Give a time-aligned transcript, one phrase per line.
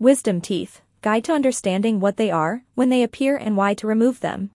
[0.00, 4.20] Wisdom teeth, guide to understanding what they are, when they appear and why to remove
[4.20, 4.50] them.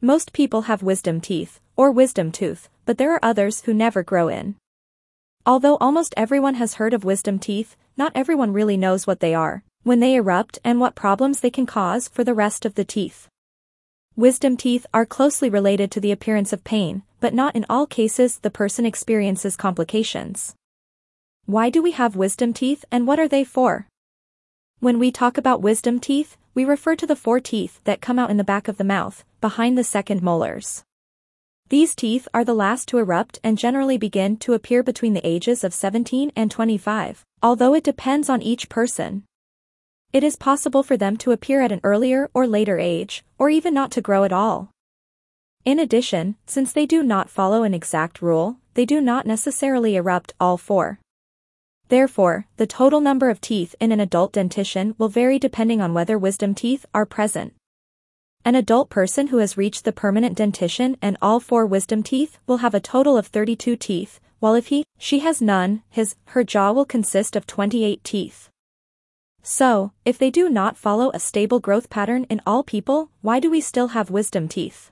[0.00, 4.28] Most people have wisdom teeth, or wisdom tooth, but there are others who never grow
[4.28, 4.56] in.
[5.44, 9.62] Although almost everyone has heard of wisdom teeth, not everyone really knows what they are,
[9.82, 13.28] when they erupt and what problems they can cause for the rest of the teeth.
[14.16, 18.38] Wisdom teeth are closely related to the appearance of pain, but not in all cases
[18.38, 20.54] the person experiences complications.
[21.44, 23.86] Why do we have wisdom teeth and what are they for?
[24.78, 28.30] When we talk about wisdom teeth, we refer to the four teeth that come out
[28.30, 30.84] in the back of the mouth, behind the second molars.
[31.70, 35.64] These teeth are the last to erupt and generally begin to appear between the ages
[35.64, 39.24] of 17 and 25, although it depends on each person.
[40.12, 43.72] It is possible for them to appear at an earlier or later age, or even
[43.72, 44.70] not to grow at all.
[45.64, 50.34] In addition, since they do not follow an exact rule, they do not necessarily erupt
[50.38, 51.00] all four.
[51.88, 56.18] Therefore, the total number of teeth in an adult dentition will vary depending on whether
[56.18, 57.54] wisdom teeth are present.
[58.44, 62.58] An adult person who has reached the permanent dentition and all four wisdom teeth will
[62.58, 66.72] have a total of 32 teeth, while if he, she has none, his, her jaw
[66.72, 68.50] will consist of 28 teeth.
[69.42, 73.50] So, if they do not follow a stable growth pattern in all people, why do
[73.50, 74.90] we still have wisdom teeth?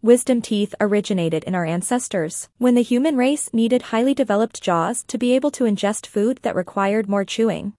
[0.00, 5.18] Wisdom teeth originated in our ancestors, when the human race needed highly developed jaws to
[5.18, 7.72] be able to ingest food that required more chewing.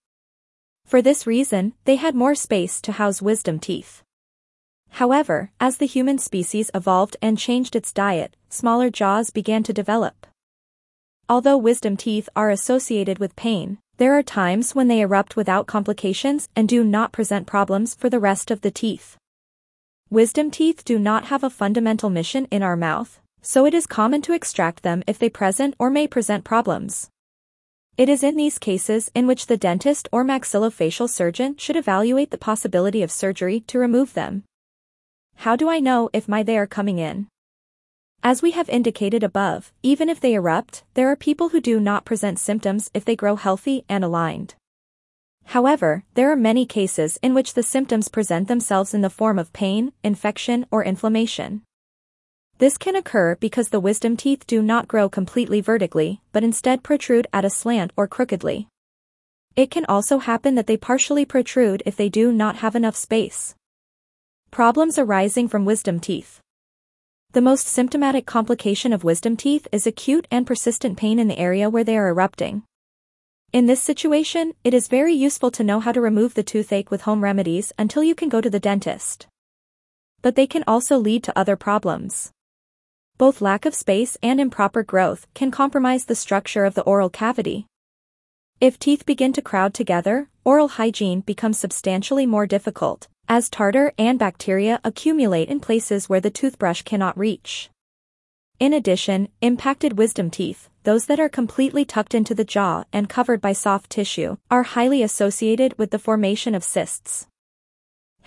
[0.84, 4.03] For this reason, they had more space to house wisdom teeth.
[4.89, 10.28] However, as the human species evolved and changed its diet, smaller jaws began to develop.
[11.30, 16.50] Although wisdom teeth are associated with pain, there are times when they erupt without complications
[16.54, 19.16] and do not present problems for the rest of the teeth.
[20.12, 24.24] Wisdom teeth do not have a fundamental mission in our mouth, so it is common
[24.24, 27.12] to extract them if they present or may present problems.
[27.96, 32.40] It is in these cases in which the dentist or maxillofacial surgeon should evaluate the
[32.40, 34.46] possibility of surgery to remove them.
[35.36, 37.28] How do I know if my they are coming in?
[38.23, 42.04] As we have indicated above, even if they erupt, there are people who do not
[42.04, 44.56] present symptoms if they grow healthy and aligned.
[45.49, 49.52] However, there are many cases in which the symptoms present themselves in the form of
[49.52, 51.64] pain, infection, or inflammation.
[52.60, 57.26] This can occur because the wisdom teeth do not grow completely vertically, but instead protrude
[57.33, 58.67] at a slant or crookedly.
[59.55, 63.55] It can also happen that they partially protrude if they do not have enough space.
[64.52, 66.42] Problems arising from wisdom teeth.
[67.32, 71.71] The most symptomatic complication of wisdom teeth is acute and persistent pain in the area
[71.71, 72.61] where they are erupting.
[73.52, 77.02] In this situation, it is very useful to know how to remove the toothache with
[77.02, 79.26] home remedies until you can go to the dentist.
[80.21, 82.32] But they can also lead to other problems.
[83.17, 87.65] Both lack of space and improper growth can compromise the structure of the oral cavity.
[88.61, 94.20] If teeth begin to crowd together, oral hygiene becomes substantially more difficult, as tartar and
[94.20, 97.71] bacteria accumulate in places where the toothbrush cannot reach.
[98.59, 103.39] In addition, impacted wisdom teeth, those that are completely tucked into the jaw and covered
[103.39, 107.27] by soft tissue, are highly associated with the formation of cysts.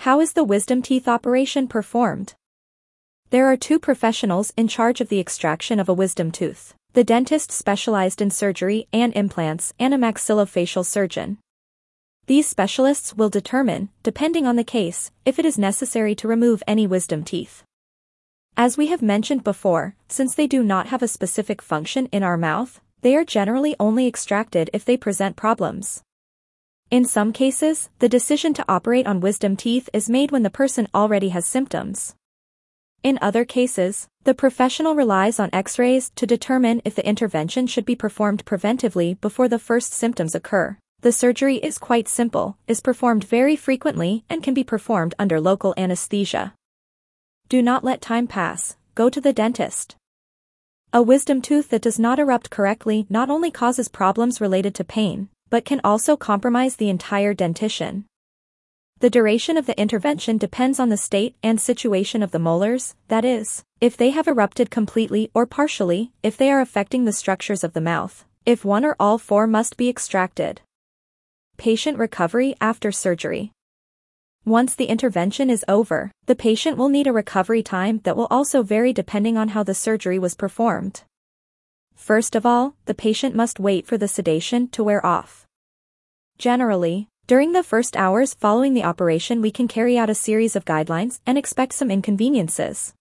[0.07, 2.35] How is the wisdom teeth operation performed?
[3.31, 7.51] There are two professionals in charge of the extraction of a wisdom tooth, the dentist
[7.51, 11.39] specialized in surgery and implants and a maxillofacial surgeon.
[12.27, 16.87] These specialists will determine, depending on the case, if it is necessary to remove any
[16.87, 17.65] wisdom teeth.
[18.57, 22.37] As we have mentioned before, since they do not have a specific function in our
[22.37, 26.03] mouth, they are generally only extracted if they present problems.
[26.91, 30.87] In some cases, the decision to operate on wisdom teeth is made when the person
[30.95, 32.15] already has symptoms.
[33.03, 37.97] In other cases, the professional relies on x-rays to determine if the intervention should be
[37.97, 40.77] performed preventively before the first symptoms occur.
[41.01, 45.75] The surgery is quite simple, is performed very frequently, and can be performed under local
[45.77, 46.53] anesthesia.
[47.53, 49.97] Do not let time pass, go to the dentist.
[50.91, 55.29] A wisdom tooth that does not erupt correctly not only causes problems related to pain,
[55.51, 58.07] but can also compromise the entire dentition.
[59.01, 63.23] The duration of the intervention depends on the state and situation of the molars, that
[63.23, 67.75] is, if they have erupted completely or partially, if they are affecting the structures of
[67.75, 70.63] the mouth, if one or all four must be extracted.
[71.59, 73.53] Patient recovery after surgery.
[74.45, 78.65] Once the intervention is over, the patient will need a recovery time that will also
[78.65, 81.05] vary depending on how the surgery was performed.
[81.95, 85.47] First of all, the patient must wait for the sedation to wear off.
[86.39, 90.65] Generally, during the first hours following the operation we can carry out a series of
[90.65, 92.95] guidelines and expect some inconveniences.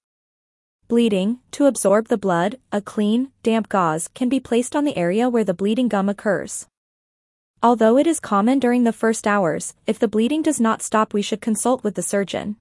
[0.88, 5.28] Bleeding, to absorb the blood, a clean, damp gauze can be placed on the area
[5.28, 6.68] where the bleeding gum occurs.
[7.64, 11.22] Although it is common during the first hours, if the bleeding does not stop we
[11.22, 12.58] should consult with the surgeon.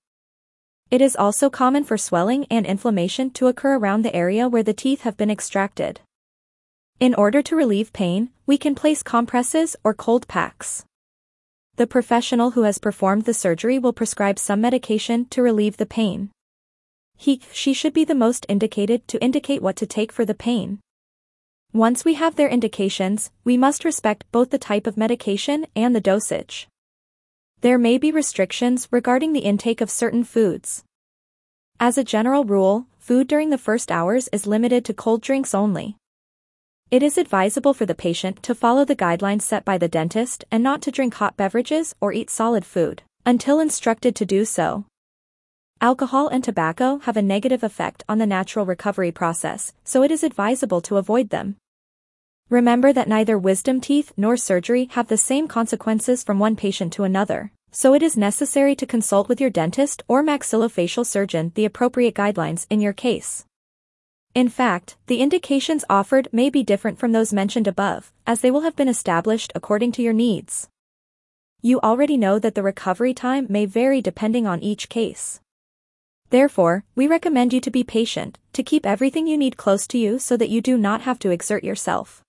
[0.91, 4.75] It is also common for swelling and inflammation to occur around the area where the
[4.75, 6.00] teeth have been extracted.
[6.99, 10.85] In order to relieve pain, we can place compresses or cold packs.
[11.76, 16.31] The professional who has performed the surgery will prescribe some medication to relieve the pain.
[17.17, 20.81] He, she should be the most indicated to indicate what to take for the pain.
[21.72, 26.00] Once we have their indications, we must respect both the type of medication and the
[26.00, 26.67] dosage.
[27.61, 30.82] There may be restrictions regarding the intake of certain foods.
[31.78, 35.96] As a general rule, food during the first hours is limited to cold drinks only.
[36.90, 40.64] It is advisable for the patient to follow the guidelines set by the dentist and
[40.64, 44.87] not to drink hot beverages or eat solid food, until instructed to do so.
[45.82, 50.23] Alcohol and tobacco have a negative effect on the natural recovery process, so it is
[50.23, 51.56] advisable to avoid them.
[52.50, 57.05] Remember that neither wisdom teeth nor surgery have the same consequences from one patient to
[57.05, 62.15] another, so it is necessary to consult with your dentist or maxillofacial surgeon the appropriate
[62.15, 63.47] guidelines in your case.
[64.35, 68.61] In fact, the indications offered may be different from those mentioned above, as they will
[68.61, 70.69] have been established according to your needs.
[71.62, 75.41] You already know that the recovery time may vary depending on each case.
[76.31, 80.19] Therefore, we recommend you to be patient, to keep everything you need close to you
[80.19, 82.23] so that you do not have to exert yourself.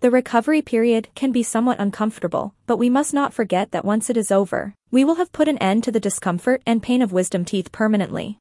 [0.00, 4.16] The recovery period can be somewhat uncomfortable, but we must not forget that once it
[4.16, 7.44] is over, we will have put an end to the discomfort and pain of wisdom
[7.44, 8.38] teeth permanently.